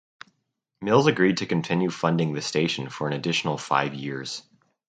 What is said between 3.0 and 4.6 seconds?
an additional five years.